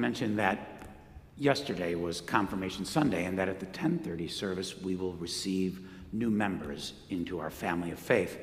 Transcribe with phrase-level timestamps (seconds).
[0.00, 0.88] mentioned that
[1.36, 6.94] yesterday was confirmation sunday and that at the 10:30 service we will receive new members
[7.08, 8.38] into our family of faith.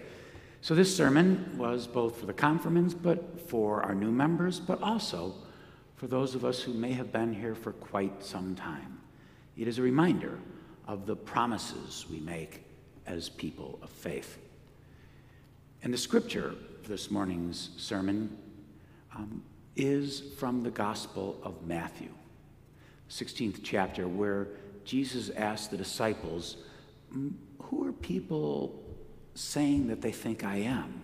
[0.61, 5.35] So this sermon was both for the confirmants but for our new members but also
[5.95, 8.99] for those of us who may have been here for quite some time.
[9.57, 10.39] It is a reminder
[10.87, 12.63] of the promises we make
[13.07, 14.37] as people of faith.
[15.83, 18.37] And the scripture for this morning's sermon
[19.15, 19.43] um,
[19.77, 22.09] is from the Gospel of Matthew,
[23.09, 24.47] 16th chapter, where
[24.83, 26.57] Jesus asked the disciples,
[27.11, 28.83] Who are people
[29.35, 31.01] saying that they think I am?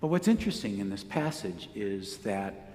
[0.00, 2.72] But what's interesting in this passage is that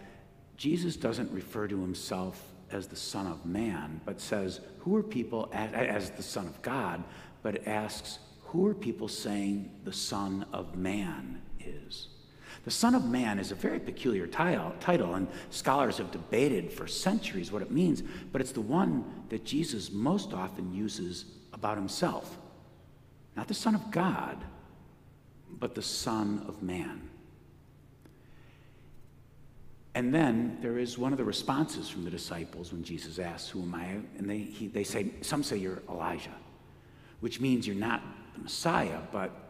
[0.58, 5.50] Jesus doesn't refer to himself as the Son of Man, but says, Who are people,
[5.54, 7.04] as the Son of God,
[7.44, 12.08] but asks, Who are people saying the Son of Man is?
[12.70, 17.51] The Son of Man is a very peculiar title, and scholars have debated for centuries
[17.51, 22.37] what it means, but it's the one that Jesus most often uses about himself.
[23.35, 24.37] Not the Son of God,
[25.49, 27.09] but the Son of Man.
[29.95, 33.63] And then there is one of the responses from the disciples when Jesus asks, Who
[33.63, 33.85] am I?
[34.20, 36.37] And they, he, they say, Some say you're Elijah,
[37.20, 38.03] which means you're not
[38.35, 39.49] the Messiah, but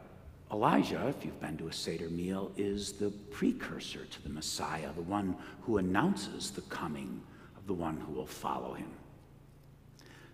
[0.51, 5.01] Elijah, if you've been to a Seder meal, is the precursor to the Messiah, the
[5.01, 7.21] one who announces the coming
[7.55, 8.89] of the one who will follow him.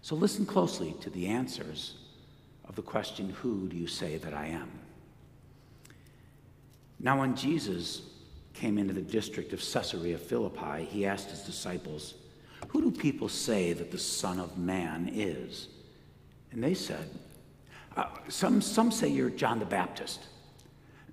[0.02, 1.96] So listen closely to the answers
[2.68, 4.72] of the question, Who do you say that I am?
[7.00, 8.04] Now, when Jesus
[8.54, 12.14] came into the district of Caesarea Philippi, he asked his disciples,
[12.70, 15.68] Who do people say that the Son of Man is?
[16.52, 17.10] And they said,
[17.96, 20.28] uh, some, some say you're John the Baptist.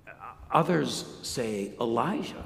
[0.07, 0.11] Uh,
[0.51, 2.45] others say Elijah.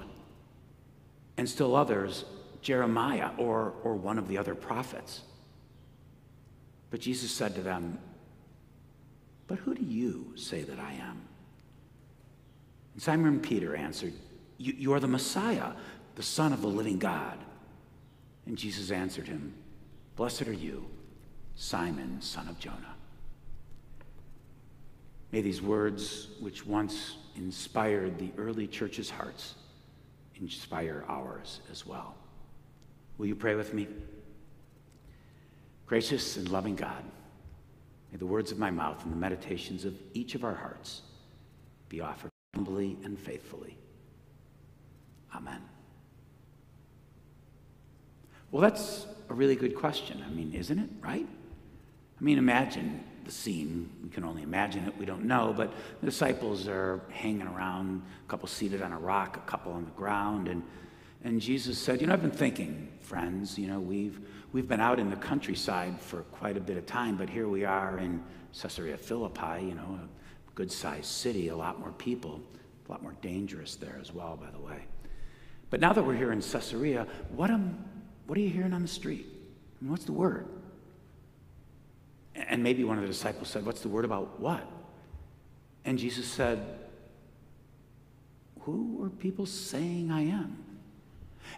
[1.38, 2.26] And still others,
[2.62, 5.22] Jeremiah or, or one of the other prophets.
[6.90, 8.00] But Jesus said to them,
[9.48, 11.22] But who do you say that I am?
[12.94, 14.14] And Simon Peter answered,
[14.58, 15.74] you, you are the Messiah,
[16.16, 17.38] the Son of the living God.
[18.46, 19.54] And Jesus answered him,
[20.16, 20.88] Blessed are you,
[21.56, 22.96] Simon, son of Jonah.
[25.32, 29.56] May these words, which once inspired the early church's hearts,
[30.40, 32.16] inspire ours as well.
[33.18, 33.88] Will you pray with me?
[35.86, 37.04] Gracious and loving God,
[38.12, 41.02] may the words of my mouth and the meditations of each of our hearts
[41.90, 43.78] be offered humbly and faithfully.
[45.34, 45.62] Amen.
[48.52, 50.24] Well, that's a really good question.
[50.26, 51.28] I mean, isn't it, right?
[52.20, 53.90] I mean, imagine the scene.
[54.04, 54.98] We can only imagine it.
[54.98, 55.54] We don't know.
[55.56, 59.86] But the disciples are hanging around, a couple seated on a rock, a couple on
[59.86, 60.48] the ground.
[60.48, 60.64] And,
[61.24, 64.20] and Jesus said, You know, I've been thinking, friends, you know, we've,
[64.52, 67.66] we've been out in the countryside for quite a bit of time, but here we
[67.66, 68.24] are in
[68.60, 72.42] Caesarea Philippi, you know, a good sized city, a lot more people,
[72.88, 74.86] a lot more dangerous there as well, by the way.
[75.70, 77.06] But now that we're here in Caesarea,
[77.36, 77.84] what, am,
[78.26, 79.28] what are you hearing on the street?
[79.28, 80.48] I mean, what's the word?
[82.48, 84.66] And maybe one of the disciples said, What's the word about what?
[85.86, 86.80] And Jesus said,
[88.62, 90.64] Who are people saying I am?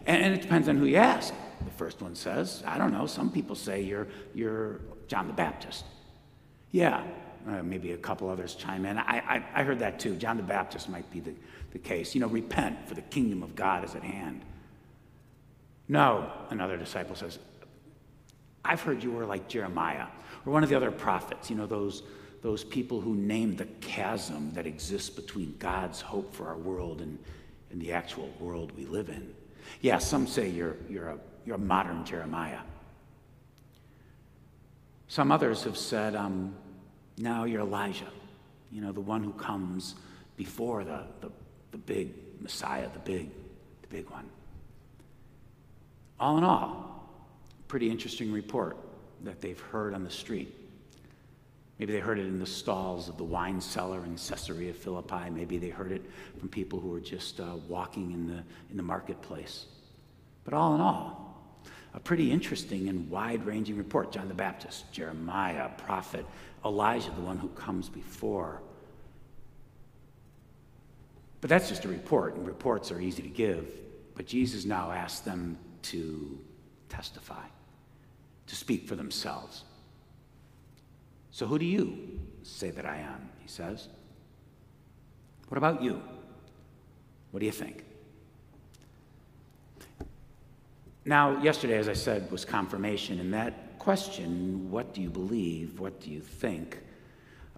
[0.06, 1.34] And, it depends on who you ask.
[1.64, 5.84] The first one says, I don't know, some people say you're, you're John the Baptist.
[6.70, 7.04] Yeah,
[7.48, 8.98] uh, maybe a couple others chime in.
[8.98, 10.14] I, I, I heard that too.
[10.14, 11.34] John the Baptist might be the,
[11.72, 12.14] the case.
[12.14, 14.42] You know, repent, for the kingdom of God is at hand.
[15.88, 17.38] No, another disciple says,
[18.64, 20.06] I've heard you were like Jeremiah
[20.44, 22.02] or one of the other prophets, you know, those,
[22.42, 27.18] those people who named the chasm that exists between God's hope for our world and,
[27.70, 29.34] and the actual world we live in.
[29.80, 32.60] Yeah, some say you're, you're, a, you're a modern Jeremiah.
[35.08, 36.54] Some others have said, um,
[37.18, 38.10] now you're Elijah,
[38.70, 39.96] you know, the one who comes
[40.36, 41.30] before the, the,
[41.72, 43.28] the big Messiah, the big,
[43.82, 44.24] the big one.
[46.18, 47.08] All in all,
[47.68, 48.76] pretty interesting report
[49.24, 50.54] that they've heard on the street.
[51.78, 55.30] Maybe they heard it in the stalls of the wine cellar in Caesarea Philippi.
[55.30, 56.02] Maybe they heard it
[56.38, 59.64] from people who were just uh, walking in the, in the marketplace.
[60.44, 61.42] But all in all,
[61.94, 64.12] a pretty interesting and wide ranging report.
[64.12, 66.26] John the Baptist, Jeremiah, prophet,
[66.66, 68.60] Elijah, the one who comes before.
[71.40, 73.66] But that's just a report, and reports are easy to give.
[74.14, 76.38] But Jesus now asks them to
[76.90, 77.44] testify
[78.50, 79.62] to speak for themselves.
[81.30, 83.28] So, who do you say that I am?
[83.38, 83.86] He says.
[85.46, 86.02] What about you?
[87.30, 87.84] What do you think?
[91.04, 96.00] Now, yesterday, as I said, was confirmation, and that question, what do you believe, what
[96.00, 96.78] do you think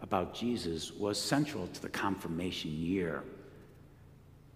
[0.02, 3.22] about Jesus, was central to the confirmation year.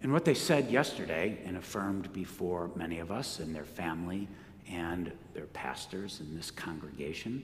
[0.03, 4.27] And what they said yesterday and affirmed before many of us and their family
[4.71, 7.43] and their pastors in this congregation,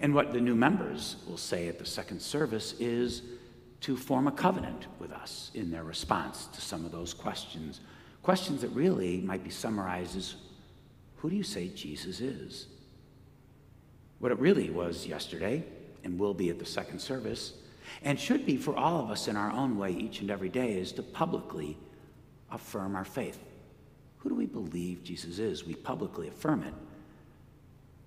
[0.00, 3.22] and what the new members will say at the second service is
[3.80, 7.80] to form a covenant with us in their response to some of those questions.
[8.22, 10.36] Questions that really might be summarized as
[11.16, 12.66] who do you say Jesus is?
[14.18, 15.64] What it really was yesterday,
[16.02, 17.54] and will be at the second service,
[18.02, 20.72] and should be for all of us in our own way each and every day,
[20.74, 21.76] is to publicly
[22.50, 23.38] affirm our faith.
[24.24, 25.64] Who do we believe Jesus is?
[25.64, 26.74] We publicly affirm it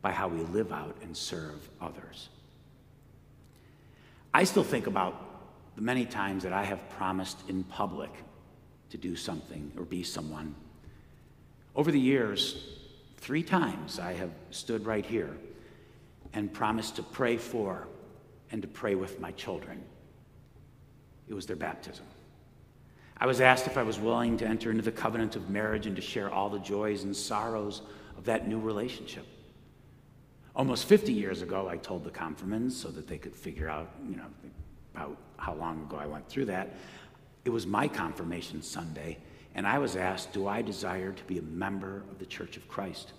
[0.02, 2.28] by how we live out and serve others.
[4.34, 8.12] I still think about the many times that I have promised in public
[8.90, 10.56] to do something or be someone.
[11.74, 12.78] Over the years,
[13.18, 15.36] Three times I have stood right here
[16.34, 17.88] and promised to pray for
[18.52, 19.84] and to pray with my children.
[21.28, 22.06] It was their baptism.
[23.20, 25.96] I was asked if I was willing to enter into the covenant of marriage and
[25.96, 27.82] to share all the joys and sorrows
[28.18, 29.26] of that new relationship.
[30.56, 34.18] Almost 50 years ago, I told the confirmants so that they could figure out, you
[34.18, 34.26] know,
[34.96, 36.76] about how long ago I went through that.
[37.46, 39.18] It was my confirmation Sunday,
[39.56, 42.68] and I was asked, Do I desire to be a member of the Church of
[42.68, 43.14] Christ?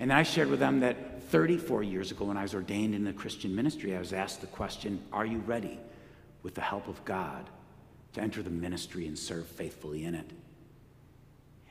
[0.00, 3.12] And I shared with them that 34 years ago, when I was ordained in the
[3.12, 5.78] Christian ministry, I was asked the question Are you ready,
[6.42, 7.48] with the help of God,
[8.16, 10.30] to enter the ministry and serve faithfully in it?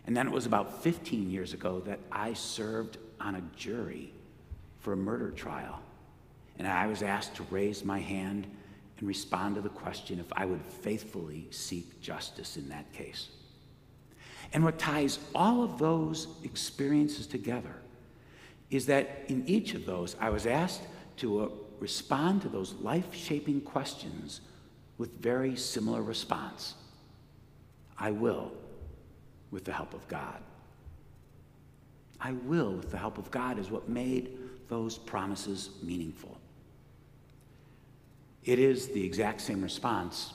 [0.05, 4.13] And then it was about 15 years ago that I served on a jury
[4.79, 5.81] for a murder trial.
[6.59, 8.45] And I was asked to raise my hand
[8.99, 13.29] and respond to the question if I would faithfully seek justice in that case.
[14.53, 17.75] And what ties all of those experiences together
[18.69, 20.83] is that in each of those, I was asked
[21.17, 21.49] to uh,
[21.79, 24.41] respond to those life shaping questions
[24.97, 26.75] with very similar response
[27.97, 28.51] I will,
[29.51, 30.41] with the help of God.
[32.19, 34.37] I will, with the help of God, is what made
[34.67, 36.37] those promises meaningful.
[38.43, 40.33] It is the exact same response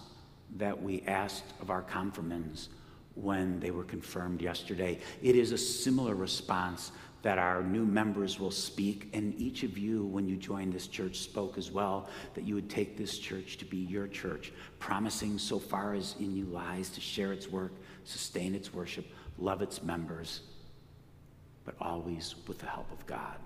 [0.57, 2.71] that we asked of our confirmants
[3.15, 4.99] when they were confirmed yesterday.
[5.23, 6.93] It is a similar response
[7.23, 11.19] that our new members will speak, and each of you, when you joined this church,
[11.19, 15.59] spoke as well that you would take this church to be your church, promising so
[15.59, 17.73] far as in you lies to share its work,
[18.05, 19.07] sustain its worship,
[19.39, 20.41] love its members,
[21.65, 23.37] but always with the help of God.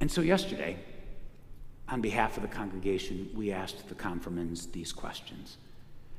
[0.00, 0.76] And so, yesterday,
[1.88, 5.56] on behalf of the congregation, we asked the confirmants these questions.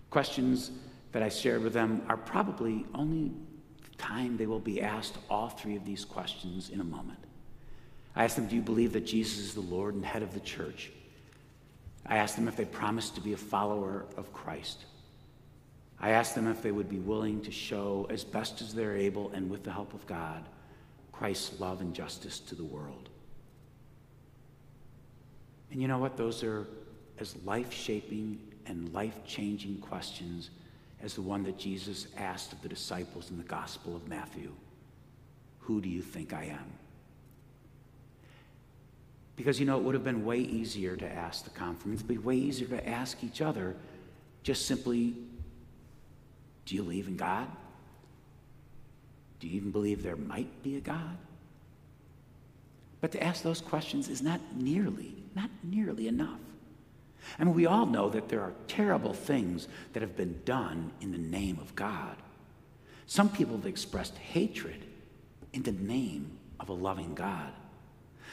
[0.10, 0.72] Questions
[1.12, 3.32] that I shared with them are probably only
[3.98, 7.20] time they will be asked all three of these questions in a moment.
[8.16, 10.40] I asked them, Do you believe that Jesus is the Lord and head of the
[10.40, 10.92] church?
[12.06, 14.86] I asked them if they promised to be a follower of Christ.
[16.00, 19.32] I asked them if they would be willing to show, as best as they're able
[19.32, 20.44] and with the help of God,
[21.12, 23.10] Christ's love and justice to the world.
[25.72, 26.18] And you know what?
[26.18, 26.68] Those are
[27.20, 30.52] as life shaping and life changing questions
[31.02, 34.52] as the one that Jesus asked of the disciples in the Gospel of Matthew
[35.60, 36.72] Who do you think I am?
[39.36, 42.16] Because, you know, it would have been way easier to ask the confirmants, it would
[42.16, 43.76] be way easier to ask each other
[44.44, 45.14] just simply,
[46.66, 47.48] Do you believe in God?
[49.40, 51.18] Do you even believe there might be a God?
[53.00, 56.40] But to ask those questions is not nearly, not nearly enough.
[57.40, 61.12] I mean, we all know that there are terrible things that have been done in
[61.12, 62.16] the name of God.
[63.06, 64.86] Some people have expressed hatred
[65.54, 67.52] in the name of a loving God.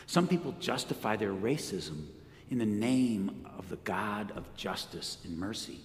[0.06, 2.06] Some people justify their racism
[2.50, 5.80] in the name of the God of justice and mercy.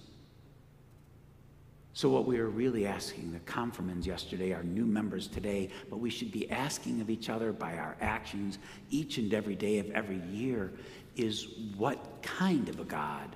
[1.92, 6.08] So, what we are really asking the confirmants yesterday, our new members today, but we
[6.08, 8.58] should be asking of each other by our actions
[8.90, 10.72] each and every day of every year
[11.16, 13.34] is what kind of a God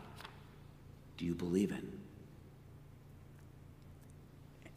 [1.17, 1.93] do you believe in?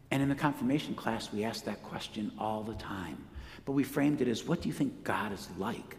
[0.09, 3.17] And in the confirmation class, we ask that question all the time.
[3.65, 5.97] But we framed it as what do you think God is like?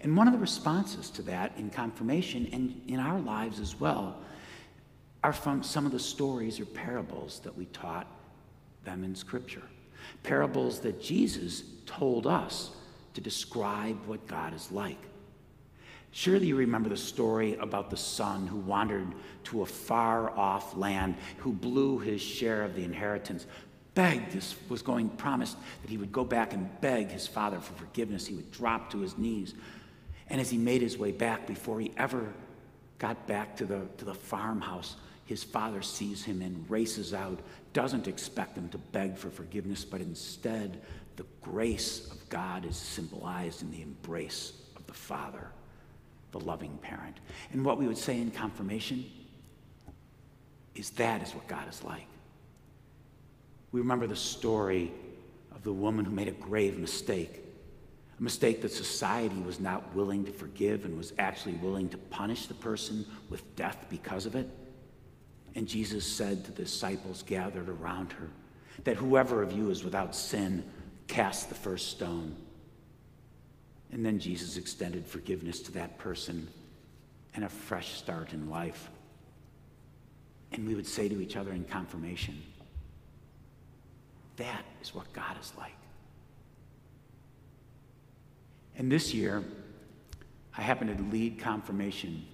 [0.00, 4.16] And one of the responses to that in confirmation and in our lives as well
[5.24, 8.06] are from some of the stories or parables that we taught
[8.84, 9.62] them in Scripture.
[10.22, 12.70] Parables that Jesus told us
[13.14, 14.98] to describe what God is like.
[16.10, 19.14] Surely you remember the story about the son who wandered
[19.44, 23.46] to a far off land, who blew his share of the inheritance,
[23.94, 27.72] begged, this was going, promised that he would go back and beg his father for
[27.72, 28.26] forgiveness.
[28.26, 29.54] He would drop to his knees.
[30.28, 32.30] And as he made his way back, before he ever
[32.98, 37.40] got back to the, to the farmhouse, his father sees him and races out,
[37.72, 40.80] doesn't expect him to beg for forgiveness, but instead,
[41.16, 45.48] the grace of God is symbolized in the embrace of the father,
[46.32, 47.18] the loving parent.
[47.52, 49.04] And what we would say in confirmation
[50.74, 52.06] is that is what God is like.
[53.72, 54.92] We remember the story
[55.54, 57.42] of the woman who made a grave mistake,
[58.18, 62.46] a mistake that society was not willing to forgive and was actually willing to punish
[62.46, 64.48] the person with death because of it.
[65.54, 68.28] And Jesus said to the disciples gathered around her
[68.84, 70.64] that whoever of you is without sin,
[71.06, 72.34] cast the first stone.
[73.92, 76.48] And then Jesus extended forgiveness to that person
[77.34, 78.90] and a fresh start in life.
[80.52, 82.42] And we would say to each other in confirmation,
[84.36, 85.76] that is what God is like.
[88.76, 89.44] And this year,
[90.56, 92.26] I happened to lead confirmation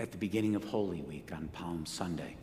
[0.00, 2.34] at the beginning of Holy Week on Palm Sunday.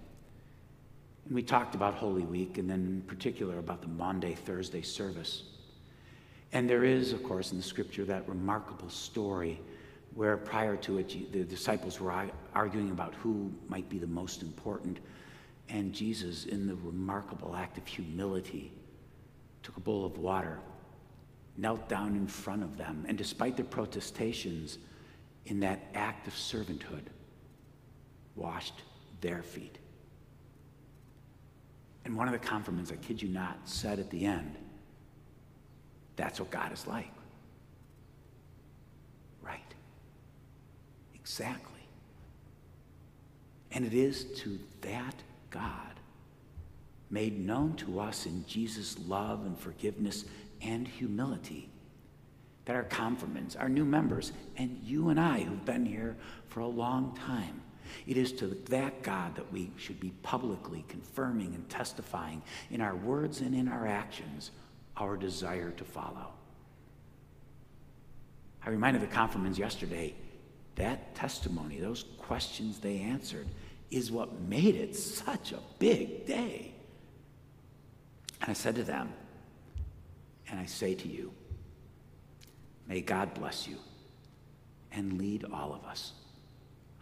[1.25, 5.43] And we talked about Holy Week and then in particular about the Maundy Thursday service.
[6.53, 9.59] And there is, of course, in the scripture that remarkable story
[10.13, 12.13] where prior to it, the disciples were
[12.53, 14.99] arguing about who might be the most important.
[15.67, 18.71] And Jesus, in the remarkable act of humility,
[19.63, 20.59] took a bowl of water,
[21.57, 24.77] knelt down in front of them, and despite their protestations,
[25.47, 27.07] in that act of servanthood,
[28.38, 28.82] washed
[29.22, 29.77] their feet.
[32.06, 34.56] And one of the confirmants, I kid you not, said at the end,
[36.15, 37.12] That's what God is like.
[39.41, 39.74] Right.
[41.13, 41.74] Exactly.
[43.72, 45.15] And it is to that
[45.50, 46.00] God,
[47.10, 50.25] made known to us in Jesus' love and forgiveness
[50.62, 51.70] and humility,
[52.65, 56.15] that our confirmants, our new members, and you and I who've been here
[56.48, 57.62] for a long time,
[58.06, 62.41] it is to that God that we should be publicly confirming and testifying
[62.72, 64.51] in our words and in our actions
[64.98, 66.27] our desire to follow.
[68.65, 70.13] I reminded the confirmants yesterday
[70.75, 73.48] that testimony, those questions they answered,
[73.89, 76.74] is what made it such a big day.
[78.41, 79.13] And I said to them,
[80.50, 81.32] and I say to you,
[82.88, 83.77] may God bless you
[84.91, 86.13] and lead all of us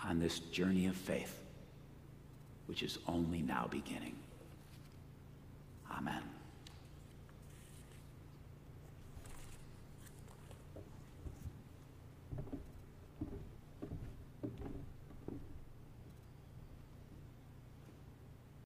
[0.08, 1.42] on this journey of faith,
[2.68, 4.16] which is only now beginning.
[5.92, 6.22] Amen.